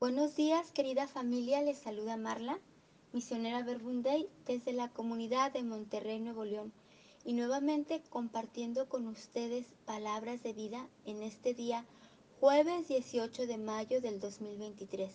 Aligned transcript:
Buenos 0.00 0.34
días, 0.34 0.72
querida 0.72 1.06
familia, 1.06 1.60
les 1.60 1.76
saluda 1.76 2.16
Marla, 2.16 2.58
misionera 3.12 3.62
Verbunday 3.62 4.30
desde 4.46 4.72
la 4.72 4.88
comunidad 4.88 5.52
de 5.52 5.62
Monterrey, 5.62 6.18
Nuevo 6.20 6.46
León, 6.46 6.72
y 7.22 7.34
nuevamente 7.34 8.02
compartiendo 8.08 8.88
con 8.88 9.06
ustedes 9.06 9.66
palabras 9.84 10.42
de 10.42 10.54
vida 10.54 10.88
en 11.04 11.22
este 11.22 11.52
día, 11.52 11.84
jueves 12.40 12.88
18 12.88 13.46
de 13.46 13.58
mayo 13.58 14.00
del 14.00 14.20
2023. 14.20 15.12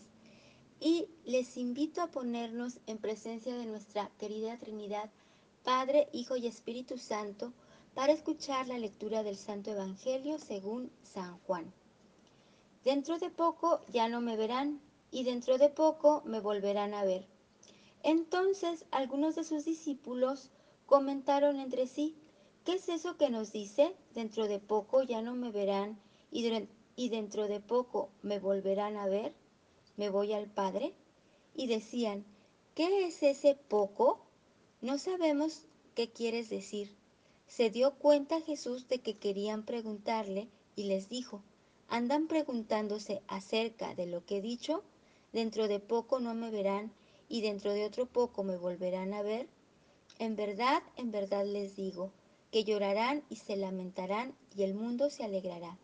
Y 0.79 1.07
les 1.23 1.57
invito 1.57 2.03
a 2.03 2.11
ponernos 2.11 2.77
en 2.85 2.99
presencia 2.99 3.57
de 3.57 3.65
nuestra 3.65 4.11
querida 4.19 4.59
Trinidad, 4.59 5.09
Padre, 5.63 6.09
Hijo 6.13 6.37
y 6.37 6.45
Espíritu 6.45 6.99
Santo, 6.99 7.53
para 7.95 8.13
escuchar 8.13 8.67
la 8.67 8.77
lectura 8.77 9.23
del 9.23 9.35
Santo 9.35 9.71
Evangelio 9.71 10.37
según 10.37 10.91
San 11.01 11.39
Juan. 11.39 11.73
Dentro 12.85 13.17
de 13.17 13.31
poco 13.31 13.81
ya 13.91 14.07
no 14.07 14.21
me 14.21 14.37
verán 14.37 14.79
y 15.09 15.23
dentro 15.23 15.57
de 15.57 15.69
poco 15.69 16.21
me 16.23 16.39
volverán 16.39 16.93
a 16.93 17.03
ver. 17.03 17.25
Entonces 18.03 18.85
algunos 18.91 19.33
de 19.33 19.43
sus 19.43 19.65
discípulos 19.65 20.51
comentaron 20.85 21.59
entre 21.59 21.87
sí, 21.87 22.15
¿qué 22.63 22.73
es 22.73 22.87
eso 22.87 23.17
que 23.17 23.31
nos 23.31 23.51
dice? 23.51 23.95
Dentro 24.13 24.47
de 24.47 24.59
poco 24.59 25.01
ya 25.01 25.23
no 25.23 25.33
me 25.33 25.49
verán 25.49 25.99
y, 26.31 26.45
y 26.95 27.09
dentro 27.09 27.47
de 27.47 27.59
poco 27.59 28.11
me 28.21 28.37
volverán 28.37 28.97
a 28.97 29.07
ver. 29.07 29.33
¿Me 29.97 30.11
voy 30.11 30.33
al 30.33 30.45
Padre? 30.45 30.93
Y 31.55 31.65
decían, 31.65 32.23
¿qué 32.75 33.07
es 33.07 33.23
ese 33.23 33.55
poco? 33.55 34.27
No 34.81 34.99
sabemos 34.99 35.65
qué 35.95 36.11
quieres 36.11 36.51
decir. 36.51 36.95
Se 37.47 37.71
dio 37.71 37.95
cuenta 37.95 38.41
Jesús 38.41 38.87
de 38.87 38.99
que 38.99 39.17
querían 39.17 39.65
preguntarle 39.65 40.49
y 40.75 40.83
les 40.83 41.09
dijo, 41.09 41.41
andan 41.87 42.27
preguntándose 42.27 43.21
acerca 43.27 43.95
de 43.95 44.05
lo 44.05 44.25
que 44.25 44.37
he 44.37 44.41
dicho, 44.41 44.83
dentro 45.33 45.67
de 45.67 45.79
poco 45.79 46.19
no 46.19 46.33
me 46.33 46.51
verán 46.51 46.91
y 47.29 47.41
dentro 47.41 47.73
de 47.73 47.85
otro 47.85 48.05
poco 48.05 48.43
me 48.43 48.57
volverán 48.57 49.13
a 49.13 49.21
ver. 49.21 49.47
En 50.19 50.35
verdad, 50.35 50.81
en 50.97 51.11
verdad 51.11 51.45
les 51.45 51.75
digo, 51.75 52.11
que 52.51 52.63
llorarán 52.63 53.23
y 53.29 53.35
se 53.35 53.57
lamentarán 53.57 54.33
y 54.55 54.63
el 54.63 54.73
mundo 54.73 55.09
se 55.09 55.23
alegrará. 55.23 55.77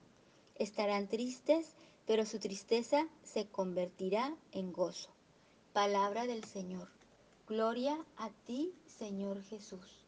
Estarán 0.56 1.08
tristes, 1.08 1.76
pero 2.06 2.26
su 2.26 2.40
tristeza 2.40 3.08
se 3.24 3.48
convertirá 3.48 4.36
en 4.52 4.72
gozo. 4.72 5.10
Palabra 5.74 6.28
del 6.28 6.44
Señor. 6.46 6.88
Gloria 7.48 7.98
a 8.18 8.30
ti, 8.46 8.74
Señor 8.88 9.44
Jesús. 9.44 10.06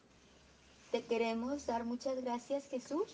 Te 0.90 1.04
queremos 1.04 1.66
dar 1.66 1.84
muchas 1.84 2.22
gracias, 2.22 2.66
Jesús, 2.68 3.12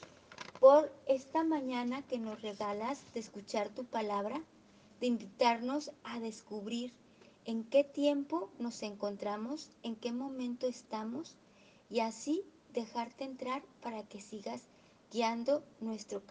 por 0.61 0.92
esta 1.06 1.42
mañana 1.42 2.03
que 2.03 2.19
nos 2.19 2.42
regalas 2.42 3.03
de 3.14 3.20
escuchar 3.20 3.70
tu 3.70 3.86
palabra, 3.86 4.42
de 5.00 5.06
invitarnos 5.06 5.91
a 6.05 6.20
descubrir 6.20 6.92
en 7.47 7.64
qué 7.64 7.83
tiempo 7.83 8.50
nos 8.58 8.83
encontramos, 8.83 9.70
en 9.83 9.97
qué 9.97 10.12
momento 10.12 10.66
estamos 10.66 11.34
y 11.88 12.00
así 12.00 12.44
dejarte 12.75 13.25
entrar 13.25 13.62
para 13.83 14.03
que 14.03 14.20
sigas 14.20 14.61
guiando 15.11 15.64
nuestro, 15.81 16.22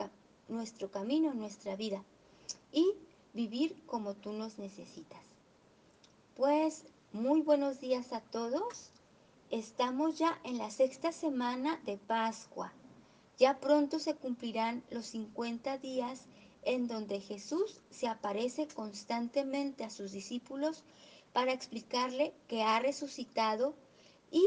nuestro 0.48 0.92
camino, 0.92 1.34
nuestra 1.34 1.76
vida 1.76 2.04
y 2.72 2.94
vivir 3.34 3.76
como 3.88 4.14
tú 4.14 4.32
nos 4.32 4.60
necesitas. 4.60 5.24
Pues 6.38 6.86
muy 7.12 7.42
buenos 7.42 7.82
días 7.82 8.14
a 8.14 8.22
todos. 8.22 8.92
Estamos 9.50 10.20
ya 10.20 10.40
en 10.44 10.60
la 10.60 10.70
sexta 10.70 11.12
semana 11.12 11.82
de 11.86 11.98
Pascua. 11.98 12.72
Ya 13.40 13.62
pronto 13.62 14.00
se 14.00 14.16
cumplirán 14.16 14.84
los 14.90 15.06
50 15.08 15.78
días 15.78 16.26
en 16.64 16.88
donde 16.88 17.22
Jesús 17.22 17.80
se 17.90 18.08
aparece 18.08 18.68
constantemente 18.68 19.86
a 19.86 19.90
sus 19.90 20.12
discípulos 20.12 20.84
para 21.32 21.54
explicarle 21.54 22.34
que 22.50 22.64
ha 22.64 22.80
resucitado 22.82 23.76
y 24.30 24.46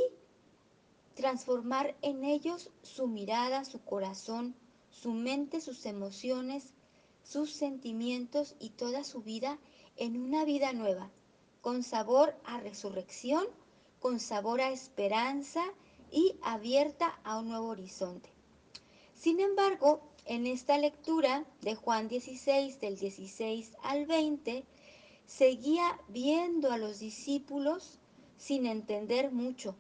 transformar 1.15 1.97
en 2.03 2.23
ellos 2.23 2.71
su 2.83 3.09
mirada, 3.09 3.65
su 3.65 3.83
corazón, 3.83 4.55
su 4.91 5.13
mente, 5.13 5.63
sus 5.63 5.87
emociones, 5.87 6.75
sus 7.23 7.51
sentimientos 7.51 8.57
y 8.61 8.71
toda 8.71 9.05
su 9.05 9.23
vida 9.23 9.59
en 9.97 10.21
una 10.21 10.45
vida 10.45 10.75
nueva, 10.75 11.11
con 11.63 11.83
sabor 11.83 12.37
a 12.45 12.61
resurrección, 12.61 13.47
con 14.01 14.21
sabor 14.21 14.61
a 14.61 14.71
esperanza 14.71 15.65
y 16.11 16.37
abierta 16.43 17.19
a 17.25 17.39
un 17.39 17.49
nuevo 17.49 17.69
horizonte. 17.69 18.32
Sin 19.23 19.39
embargo, 19.39 20.01
en 20.25 20.49
esta 20.49 20.79
lectura 20.79 21.47
de 21.61 21.77
Juan 21.77 22.09
16, 22.09 22.81
del 22.81 22.99
16 22.99 23.77
al 23.85 24.05
20, 24.07 24.65
seguía 25.27 25.97
viendo 26.09 26.73
a 26.73 26.77
los 26.77 26.99
discípulos 26.99 28.01
sin 28.37 28.67
entender 28.67 29.31
mucho 29.31 29.77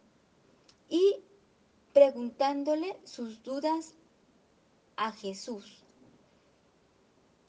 y 0.89 1.17
preguntándole 1.93 2.97
sus 3.03 3.43
dudas 3.43 3.97
a 4.95 5.11
Jesús. 5.11 5.83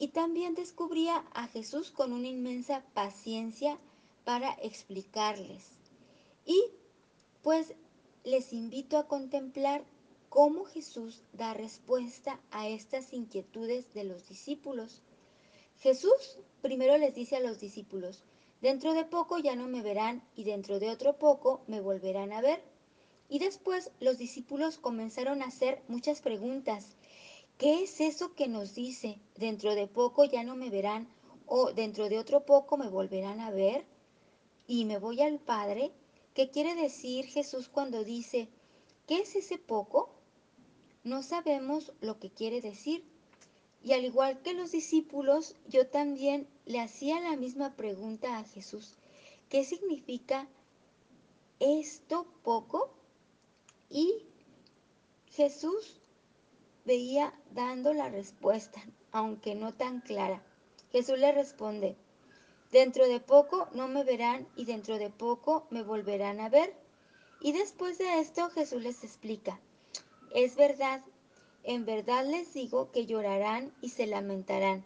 Y 0.00 0.08
también 0.08 0.56
descubría 0.56 1.24
a 1.32 1.46
Jesús 1.46 1.92
con 1.92 2.12
una 2.12 2.26
inmensa 2.26 2.84
paciencia 2.94 3.78
para 4.24 4.52
explicarles. 4.54 5.62
Y 6.44 6.60
pues 7.40 7.72
les 8.24 8.52
invito 8.52 8.98
a 8.98 9.06
contemplar 9.06 9.84
cómo 10.34 10.64
Jesús 10.64 11.22
da 11.32 11.54
respuesta 11.54 12.40
a 12.50 12.66
estas 12.66 13.12
inquietudes 13.12 13.94
de 13.94 14.02
los 14.02 14.28
discípulos. 14.28 15.00
Jesús 15.78 16.40
primero 16.60 16.98
les 16.98 17.14
dice 17.14 17.36
a 17.36 17.40
los 17.40 17.60
discípulos, 17.60 18.24
dentro 18.60 18.94
de 18.94 19.04
poco 19.04 19.38
ya 19.38 19.54
no 19.54 19.68
me 19.68 19.80
verán 19.80 20.24
y 20.34 20.42
dentro 20.42 20.80
de 20.80 20.90
otro 20.90 21.18
poco 21.20 21.62
me 21.68 21.80
volverán 21.80 22.32
a 22.32 22.40
ver. 22.40 22.60
Y 23.28 23.38
después 23.38 23.92
los 24.00 24.18
discípulos 24.18 24.76
comenzaron 24.76 25.40
a 25.40 25.46
hacer 25.46 25.84
muchas 25.86 26.20
preguntas. 26.20 26.96
¿Qué 27.56 27.84
es 27.84 28.00
eso 28.00 28.34
que 28.34 28.48
nos 28.48 28.74
dice? 28.74 29.20
Dentro 29.36 29.76
de 29.76 29.86
poco 29.86 30.24
ya 30.24 30.42
no 30.42 30.56
me 30.56 30.68
verán 30.68 31.06
o 31.46 31.72
dentro 31.72 32.08
de 32.08 32.18
otro 32.18 32.44
poco 32.44 32.76
me 32.76 32.88
volverán 32.88 33.38
a 33.38 33.52
ver 33.52 33.86
y 34.66 34.84
me 34.84 34.98
voy 34.98 35.22
al 35.22 35.38
Padre. 35.38 35.92
¿Qué 36.34 36.50
quiere 36.50 36.74
decir 36.74 37.26
Jesús 37.26 37.68
cuando 37.68 38.02
dice, 38.02 38.48
¿qué 39.06 39.20
es 39.20 39.36
ese 39.36 39.58
poco? 39.58 40.13
No 41.04 41.22
sabemos 41.22 41.92
lo 42.00 42.18
que 42.18 42.30
quiere 42.30 42.60
decir. 42.60 43.04
Y 43.82 43.92
al 43.92 44.04
igual 44.04 44.40
que 44.40 44.54
los 44.54 44.72
discípulos, 44.72 45.54
yo 45.68 45.86
también 45.86 46.48
le 46.64 46.80
hacía 46.80 47.20
la 47.20 47.36
misma 47.36 47.76
pregunta 47.76 48.38
a 48.38 48.44
Jesús. 48.44 48.96
¿Qué 49.50 49.64
significa 49.64 50.48
esto 51.60 52.26
poco? 52.42 52.90
Y 53.90 54.24
Jesús 55.30 56.00
veía 56.86 57.34
dando 57.52 57.92
la 57.92 58.08
respuesta, 58.08 58.82
aunque 59.12 59.54
no 59.54 59.74
tan 59.74 60.00
clara. 60.00 60.42
Jesús 60.90 61.18
le 61.18 61.32
responde, 61.32 61.96
dentro 62.72 63.06
de 63.06 63.20
poco 63.20 63.68
no 63.74 63.88
me 63.88 64.04
verán 64.04 64.48
y 64.56 64.64
dentro 64.64 64.98
de 64.98 65.10
poco 65.10 65.66
me 65.70 65.82
volverán 65.82 66.40
a 66.40 66.48
ver. 66.48 66.74
Y 67.40 67.52
después 67.52 67.98
de 67.98 68.20
esto 68.20 68.48
Jesús 68.48 68.82
les 68.82 69.04
explica, 69.04 69.60
es 70.34 70.56
verdad, 70.56 71.00
en 71.62 71.86
verdad 71.86 72.26
les 72.26 72.52
digo 72.52 72.90
que 72.90 73.06
llorarán 73.06 73.72
y 73.80 73.90
se 73.90 74.06
lamentarán, 74.06 74.84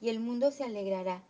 y 0.00 0.10
el 0.10 0.20
mundo 0.20 0.52
se 0.52 0.64
alegrará. 0.64 1.24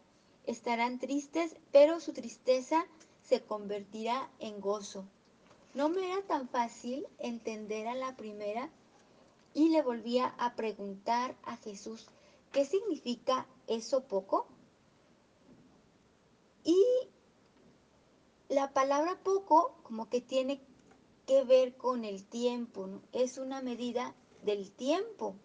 Estarán 0.44 0.98
tristes, 0.98 1.56
pero 1.70 2.00
su 2.00 2.12
tristeza 2.12 2.84
se 3.22 3.42
convertirá 3.42 4.28
en 4.40 4.60
gozo. 4.60 5.04
No 5.72 5.88
me 5.88 6.04
era 6.04 6.20
tan 6.22 6.48
fácil 6.48 7.06
entender 7.20 7.86
a 7.86 7.94
la 7.94 8.16
primera 8.16 8.70
y 9.54 9.68
le 9.68 9.82
volvía 9.82 10.34
a 10.38 10.56
preguntar 10.56 11.36
a 11.44 11.56
Jesús, 11.56 12.08
¿qué 12.50 12.64
significa 12.64 13.46
eso 13.68 14.02
poco? 14.02 14.48
Y 16.64 16.84
la 18.48 18.72
palabra 18.72 19.16
poco 19.22 19.76
como 19.84 20.08
que 20.08 20.20
tiene 20.20 20.60
que 21.30 21.44
ver 21.44 21.76
con 21.76 22.04
el 22.04 22.24
tiempo. 22.24 22.88
Es 23.12 23.38
una 23.38 23.62
medida 23.62 24.16
del 24.42 24.72
tiempo. 24.72 25.36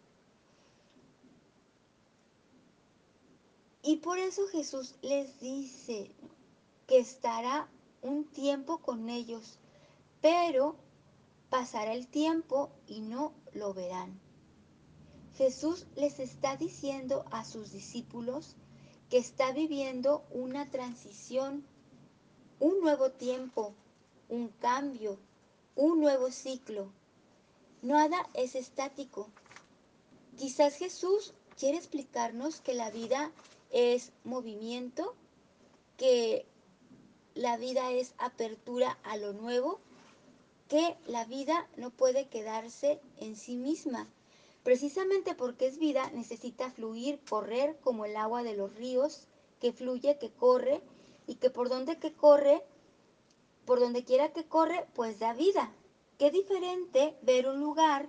Y 3.83 3.97
por 3.97 4.17
eso 4.17 4.47
Jesús 4.47 4.95
les 5.03 5.39
dice 5.39 6.09
que 6.87 6.97
estará 6.97 7.69
un 8.01 8.25
tiempo 8.25 8.79
con 8.79 9.09
ellos, 9.09 9.59
pero 10.21 10.75
pasará 11.51 11.93
el 11.93 12.07
tiempo 12.07 12.71
y 12.87 13.01
no 13.01 13.31
lo 13.53 13.75
verán. 13.75 14.19
Jesús 15.35 15.85
les 15.95 16.17
está 16.17 16.57
diciendo 16.57 17.25
a 17.29 17.45
sus 17.45 17.71
discípulos 17.71 18.55
que 19.11 19.19
está 19.19 19.51
viviendo 19.51 20.25
una 20.31 20.67
transición, 20.71 21.63
un 22.59 22.79
nuevo 22.79 23.11
tiempo, 23.11 23.75
un 24.29 24.47
cambio, 24.47 25.19
un 25.75 25.99
nuevo 25.99 26.31
ciclo. 26.31 26.91
Nada 27.81 28.27
es 28.33 28.55
estático. 28.55 29.29
Quizás 30.37 30.75
Jesús 30.75 31.33
quiere 31.57 31.77
explicarnos 31.77 32.61
que 32.61 32.73
la 32.73 32.89
vida 32.91 33.31
es 33.71 34.11
movimiento, 34.23 35.15
que 35.97 36.45
la 37.33 37.57
vida 37.57 37.91
es 37.91 38.13
apertura 38.17 38.97
a 39.03 39.17
lo 39.17 39.33
nuevo, 39.33 39.79
que 40.67 40.95
la 41.05 41.25
vida 41.25 41.67
no 41.77 41.89
puede 41.89 42.27
quedarse 42.27 42.99
en 43.17 43.35
sí 43.35 43.55
misma. 43.55 44.07
Precisamente 44.63 45.35
porque 45.35 45.67
es 45.67 45.77
vida, 45.77 46.09
necesita 46.11 46.71
fluir, 46.71 47.19
correr 47.29 47.77
como 47.81 48.05
el 48.05 48.15
agua 48.15 48.41
de 48.41 48.55
los 48.55 48.73
ríos, 48.75 49.27
que 49.59 49.71
fluye, 49.71 50.17
que 50.17 50.31
corre, 50.31 50.81
y 51.27 51.35
que 51.35 51.49
por 51.49 51.69
donde 51.69 51.99
que 51.99 52.13
corre, 52.13 52.63
por 53.65 53.79
donde 53.79 54.03
quiera 54.03 54.31
que 54.31 54.45
corre, 54.45 54.87
pues 54.93 55.19
da 55.19 55.33
vida. 55.33 55.71
Qué 56.17 56.31
diferente 56.31 57.17
ver 57.21 57.47
un 57.47 57.59
lugar 57.59 58.07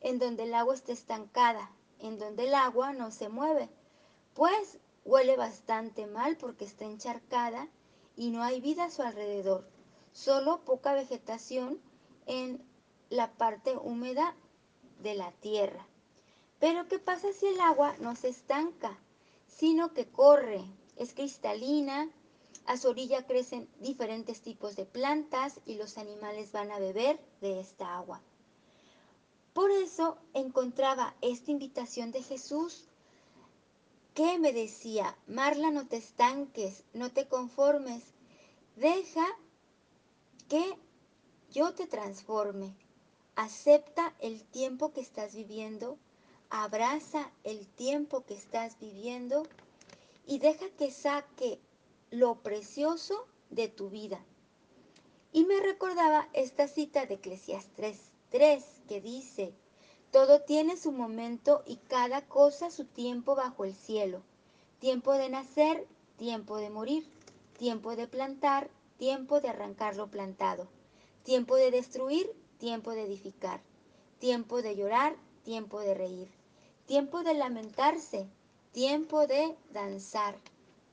en 0.00 0.18
donde 0.18 0.44
el 0.44 0.54
agua 0.54 0.74
está 0.74 0.92
estancada, 0.92 1.70
en 1.98 2.18
donde 2.18 2.46
el 2.46 2.54
agua 2.54 2.92
no 2.92 3.10
se 3.10 3.28
mueve, 3.28 3.68
pues 4.34 4.78
huele 5.04 5.36
bastante 5.36 6.06
mal 6.06 6.36
porque 6.36 6.64
está 6.64 6.84
encharcada 6.84 7.68
y 8.16 8.30
no 8.30 8.42
hay 8.42 8.60
vida 8.60 8.84
a 8.84 8.90
su 8.90 9.02
alrededor, 9.02 9.66
solo 10.12 10.60
poca 10.64 10.92
vegetación 10.92 11.80
en 12.26 12.62
la 13.08 13.32
parte 13.32 13.76
húmeda 13.76 14.34
de 15.00 15.14
la 15.14 15.32
tierra. 15.32 15.86
Pero 16.58 16.86
¿qué 16.88 16.98
pasa 16.98 17.32
si 17.32 17.46
el 17.46 17.60
agua 17.60 17.94
no 18.00 18.14
se 18.16 18.28
estanca, 18.28 18.98
sino 19.46 19.92
que 19.94 20.06
corre? 20.06 20.62
Es 20.96 21.14
cristalina, 21.14 22.10
a 22.66 22.76
su 22.76 22.88
orilla 22.88 23.26
crecen 23.26 23.68
diferentes 23.80 24.40
tipos 24.42 24.76
de 24.76 24.86
plantas 24.86 25.60
y 25.66 25.74
los 25.74 25.98
animales 25.98 26.52
van 26.52 26.70
a 26.70 26.78
beber 26.78 27.18
de 27.40 27.60
esta 27.60 27.96
agua. 27.96 28.20
Por 29.52 29.70
eso 29.70 30.16
encontraba 30.34 31.14
esta 31.20 31.50
invitación 31.50 32.12
de 32.12 32.22
Jesús 32.22 32.84
que 34.14 34.38
me 34.38 34.52
decía, 34.52 35.16
Marla, 35.26 35.70
no 35.70 35.86
te 35.86 35.96
estanques, 35.96 36.84
no 36.92 37.10
te 37.10 37.26
conformes, 37.26 38.02
deja 38.76 39.26
que 40.48 40.76
yo 41.50 41.74
te 41.74 41.86
transforme. 41.86 42.74
Acepta 43.36 44.14
el 44.20 44.44
tiempo 44.44 44.92
que 44.92 45.00
estás 45.00 45.34
viviendo, 45.34 45.98
abraza 46.50 47.30
el 47.44 47.66
tiempo 47.66 48.24
que 48.24 48.34
estás 48.34 48.78
viviendo 48.78 49.44
y 50.26 50.38
deja 50.38 50.68
que 50.70 50.90
saque 50.90 51.60
lo 52.10 52.42
precioso 52.42 53.26
de 53.50 53.68
tu 53.68 53.88
vida. 53.88 54.24
Y 55.32 55.44
me 55.44 55.60
recordaba 55.60 56.28
esta 56.32 56.66
cita 56.66 57.06
de 57.06 57.14
Eclesiastes 57.14 58.00
3 58.30 58.64
que 58.88 59.00
dice, 59.00 59.54
todo 60.10 60.40
tiene 60.40 60.76
su 60.76 60.90
momento 60.90 61.62
y 61.66 61.76
cada 61.76 62.26
cosa 62.26 62.70
su 62.70 62.84
tiempo 62.84 63.36
bajo 63.36 63.64
el 63.64 63.74
cielo. 63.74 64.22
Tiempo 64.80 65.12
de 65.12 65.28
nacer, 65.28 65.86
tiempo 66.16 66.56
de 66.56 66.70
morir, 66.70 67.08
tiempo 67.58 67.94
de 67.94 68.08
plantar, 68.08 68.70
tiempo 68.98 69.40
de 69.40 69.50
arrancar 69.50 69.94
lo 69.94 70.10
plantado, 70.10 70.66
tiempo 71.22 71.54
de 71.54 71.70
destruir, 71.70 72.34
tiempo 72.58 72.90
de 72.90 73.04
edificar, 73.04 73.60
tiempo 74.18 74.62
de 74.62 74.74
llorar, 74.74 75.16
tiempo 75.44 75.80
de 75.80 75.94
reír, 75.94 76.28
tiempo 76.86 77.22
de 77.22 77.34
lamentarse, 77.34 78.26
tiempo 78.72 79.26
de 79.26 79.56
danzar, 79.72 80.36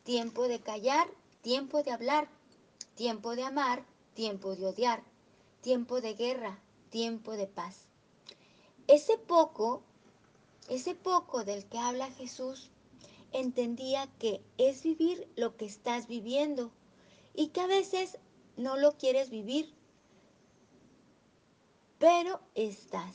tiempo 0.08 0.48
de 0.48 0.62
callar, 0.62 1.06
tiempo 1.42 1.84
de 1.84 1.92
hablar, 1.92 2.30
tiempo 2.96 3.36
de 3.36 3.44
amar, 3.44 3.84
tiempo 4.14 4.56
de 4.56 4.68
odiar, 4.68 5.04
tiempo 5.60 6.00
de 6.00 6.14
guerra, 6.14 6.62
tiempo 6.90 7.34
de 7.34 7.46
paz. 7.46 7.88
Ese 8.88 9.18
poco, 9.18 9.82
ese 10.70 10.96
poco 10.96 11.44
del 11.44 11.66
que 11.66 11.78
habla 11.78 12.10
Jesús, 12.12 12.70
entendía 13.34 14.08
que 14.18 14.42
es 14.58 14.82
vivir 14.82 15.28
lo 15.36 15.58
que 15.58 15.66
estás 15.66 16.08
viviendo 16.08 16.72
y 17.34 17.50
que 17.50 17.60
a 17.60 17.68
veces 17.68 18.18
no 18.56 18.78
lo 18.78 18.94
quieres 18.98 19.30
vivir, 19.30 19.74
pero 22.00 22.40
estás. 22.56 23.14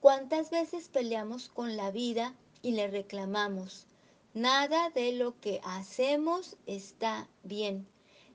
¿Cuántas 0.00 0.48
veces 0.48 0.88
peleamos 0.88 1.50
con 1.50 1.76
la 1.76 1.90
vida 1.90 2.34
y 2.62 2.70
le 2.70 2.88
reclamamos? 2.88 3.86
Nada 4.34 4.88
de 4.88 5.12
lo 5.12 5.38
que 5.40 5.60
hacemos 5.62 6.56
está 6.64 7.28
bien. 7.42 7.86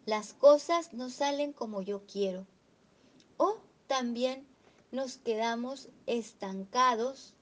Las 0.06 0.34
cosas 0.34 0.94
no 0.94 1.10
salen 1.10 1.54
como 1.54 1.82
yo 1.82 2.06
quiero. 2.06 2.46
O 3.38 3.58
también 3.88 4.46
nos 4.92 5.18
quedamos 5.18 5.90
estancados 6.06 7.34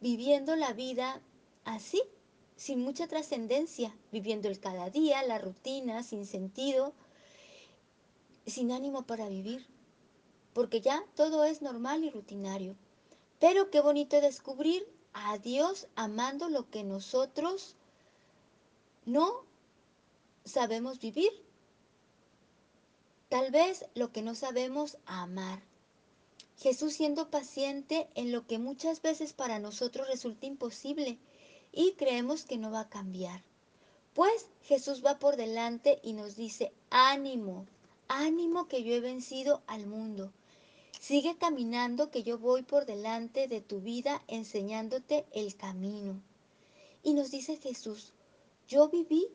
viviendo 0.00 0.56
la 0.56 0.72
vida 0.72 1.20
así, 1.64 2.02
sin 2.56 2.80
mucha 2.80 3.08
trascendencia, 3.08 3.94
viviendo 4.10 4.48
el 4.48 4.58
cada 4.58 4.88
día, 4.88 5.22
la 5.24 5.38
rutina, 5.38 6.02
sin 6.02 6.24
sentido, 6.24 6.94
sin 8.46 8.72
ánimo 8.72 9.02
para 9.02 9.28
vivir, 9.28 9.66
porque 10.54 10.80
ya 10.80 11.04
todo 11.14 11.44
es 11.44 11.60
normal 11.60 12.04
y 12.04 12.10
rutinario. 12.10 12.74
Pero 13.38 13.70
qué 13.70 13.80
bonito 13.82 14.18
descubrir 14.22 14.88
a 15.12 15.36
Dios 15.36 15.88
amando 15.94 16.48
lo 16.48 16.70
que 16.70 16.84
nosotros 16.84 17.76
no 19.08 19.46
sabemos 20.44 21.00
vivir. 21.00 21.32
Tal 23.30 23.50
vez 23.50 23.86
lo 23.94 24.12
que 24.12 24.20
no 24.20 24.34
sabemos 24.34 24.98
amar. 25.06 25.62
Jesús 26.58 26.92
siendo 26.92 27.30
paciente 27.30 28.08
en 28.14 28.32
lo 28.32 28.46
que 28.46 28.58
muchas 28.58 29.00
veces 29.00 29.32
para 29.32 29.58
nosotros 29.58 30.08
resulta 30.08 30.46
imposible 30.46 31.18
y 31.72 31.92
creemos 31.92 32.44
que 32.44 32.58
no 32.58 32.70
va 32.70 32.80
a 32.80 32.88
cambiar. 32.90 33.42
Pues 34.12 34.46
Jesús 34.64 35.02
va 35.04 35.18
por 35.18 35.36
delante 35.36 36.00
y 36.02 36.12
nos 36.12 36.36
dice, 36.36 36.72
ánimo, 36.90 37.66
ánimo 38.08 38.68
que 38.68 38.82
yo 38.82 38.92
he 38.94 39.00
vencido 39.00 39.62
al 39.66 39.86
mundo. 39.86 40.32
Sigue 41.00 41.38
caminando 41.38 42.10
que 42.10 42.24
yo 42.24 42.38
voy 42.38 42.62
por 42.62 42.84
delante 42.84 43.48
de 43.48 43.62
tu 43.62 43.80
vida 43.80 44.22
enseñándote 44.26 45.24
el 45.32 45.56
camino. 45.56 46.20
Y 47.02 47.14
nos 47.14 47.30
dice 47.30 47.56
Jesús, 47.56 48.12
yo 48.68 48.90
viví 48.90 49.26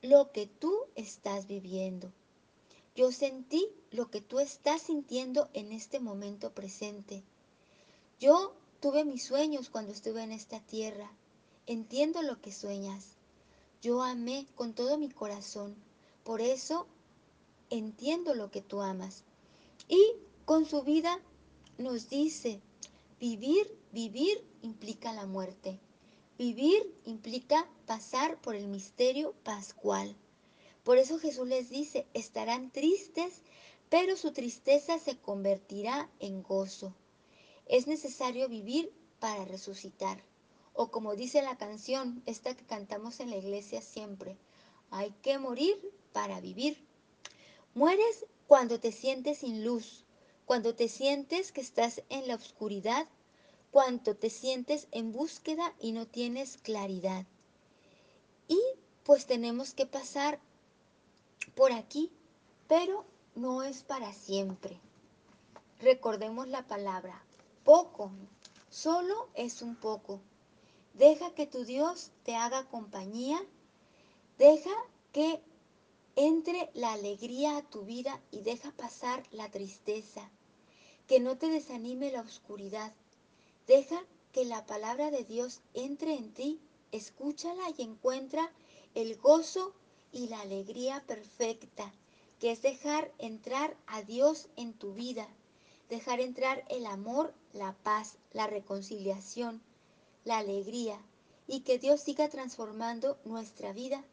lo 0.00 0.30
que 0.30 0.46
tú 0.46 0.72
estás 0.94 1.48
viviendo. 1.48 2.12
Yo 2.94 3.10
sentí 3.10 3.68
lo 3.90 4.08
que 4.08 4.20
tú 4.20 4.38
estás 4.38 4.82
sintiendo 4.82 5.48
en 5.52 5.72
este 5.72 5.98
momento 5.98 6.52
presente. 6.52 7.24
Yo 8.20 8.54
tuve 8.78 9.04
mis 9.04 9.24
sueños 9.24 9.68
cuando 9.68 9.92
estuve 9.92 10.22
en 10.22 10.30
esta 10.30 10.60
tierra. 10.60 11.10
Entiendo 11.66 12.22
lo 12.22 12.40
que 12.40 12.52
sueñas. 12.52 13.16
Yo 13.82 14.00
amé 14.00 14.46
con 14.54 14.74
todo 14.74 14.96
mi 14.96 15.08
corazón. 15.08 15.74
Por 16.22 16.40
eso 16.40 16.86
entiendo 17.68 18.36
lo 18.36 18.52
que 18.52 18.62
tú 18.62 18.80
amas. 18.80 19.24
Y 19.88 20.12
con 20.44 20.66
su 20.66 20.84
vida 20.84 21.18
nos 21.78 22.08
dice, 22.10 22.60
vivir, 23.18 23.76
vivir 23.92 24.46
implica 24.62 25.12
la 25.12 25.26
muerte. 25.26 25.80
Vivir 26.36 26.92
implica 27.04 27.68
pasar 27.86 28.40
por 28.40 28.56
el 28.56 28.66
misterio 28.66 29.34
pascual. 29.44 30.16
Por 30.82 30.98
eso 30.98 31.20
Jesús 31.20 31.46
les 31.46 31.70
dice, 31.70 32.08
estarán 32.12 32.72
tristes, 32.72 33.42
pero 33.88 34.16
su 34.16 34.32
tristeza 34.32 34.98
se 34.98 35.16
convertirá 35.16 36.10
en 36.18 36.42
gozo. 36.42 36.92
Es 37.66 37.86
necesario 37.86 38.48
vivir 38.48 38.92
para 39.20 39.44
resucitar. 39.44 40.24
O 40.72 40.90
como 40.90 41.14
dice 41.14 41.40
la 41.40 41.56
canción, 41.56 42.20
esta 42.26 42.56
que 42.56 42.64
cantamos 42.64 43.20
en 43.20 43.30
la 43.30 43.36
iglesia 43.36 43.80
siempre, 43.80 44.36
hay 44.90 45.12
que 45.22 45.38
morir 45.38 45.76
para 46.12 46.40
vivir. 46.40 46.84
Mueres 47.74 48.26
cuando 48.48 48.80
te 48.80 48.90
sientes 48.90 49.38
sin 49.38 49.64
luz, 49.64 50.04
cuando 50.46 50.74
te 50.74 50.88
sientes 50.88 51.52
que 51.52 51.60
estás 51.60 52.02
en 52.08 52.26
la 52.26 52.34
oscuridad, 52.34 53.06
cuando 53.74 54.14
te 54.14 54.30
sientes 54.30 54.86
en 54.92 55.10
búsqueda 55.10 55.74
y 55.80 55.90
no 55.90 56.06
tienes 56.06 56.58
claridad. 56.58 57.26
Y 58.46 58.60
pues 59.02 59.26
tenemos 59.26 59.74
que 59.74 59.84
pasar 59.84 60.38
por 61.56 61.72
aquí, 61.72 62.12
pero 62.68 63.04
no 63.34 63.64
es 63.64 63.82
para 63.82 64.12
siempre. 64.12 64.78
Recordemos 65.80 66.46
la 66.46 66.64
palabra, 66.68 67.20
poco, 67.64 68.12
solo 68.70 69.28
es 69.34 69.60
un 69.60 69.74
poco. 69.74 70.20
Deja 70.92 71.34
que 71.34 71.48
tu 71.48 71.64
Dios 71.64 72.12
te 72.22 72.36
haga 72.36 72.68
compañía, 72.68 73.44
deja 74.38 74.70
que 75.10 75.42
entre 76.14 76.70
la 76.74 76.92
alegría 76.92 77.56
a 77.56 77.62
tu 77.62 77.82
vida 77.82 78.20
y 78.30 78.42
deja 78.42 78.70
pasar 78.70 79.24
la 79.32 79.50
tristeza, 79.50 80.30
que 81.08 81.18
no 81.18 81.38
te 81.38 81.48
desanime 81.48 82.12
la 82.12 82.20
oscuridad. 82.20 82.94
Deja 83.66 84.04
que 84.32 84.44
la 84.44 84.66
palabra 84.66 85.10
de 85.10 85.24
Dios 85.24 85.60
entre 85.72 86.14
en 86.14 86.32
ti, 86.34 86.60
escúchala 86.92 87.64
y 87.76 87.82
encuentra 87.82 88.52
el 88.94 89.16
gozo 89.16 89.72
y 90.12 90.28
la 90.28 90.40
alegría 90.40 91.02
perfecta, 91.06 91.92
que 92.38 92.52
es 92.52 92.62
dejar 92.62 93.12
entrar 93.18 93.76
a 93.86 94.02
Dios 94.02 94.48
en 94.56 94.74
tu 94.74 94.92
vida, 94.92 95.28
dejar 95.88 96.20
entrar 96.20 96.64
el 96.68 96.86
amor, 96.86 97.34
la 97.52 97.74
paz, 97.82 98.18
la 98.32 98.46
reconciliación, 98.46 99.62
la 100.24 100.38
alegría, 100.38 101.00
y 101.46 101.60
que 101.60 101.78
Dios 101.78 102.00
siga 102.00 102.28
transformando 102.28 103.18
nuestra 103.24 103.72
vida, 103.72 104.04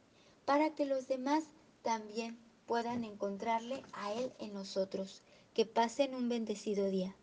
para 0.46 0.74
que 0.76 0.86
los 0.86 1.08
demás 1.08 1.44
también 1.82 2.38
puedan 2.66 3.04
encontrarle 3.04 3.84
a 3.94 4.14
Él 4.14 4.34
en 4.40 4.54
nosotros. 4.54 5.22
Que 5.54 5.66
pasen 5.66 6.16
un 6.16 6.30
bendecido 6.30 6.86
día. 6.90 7.14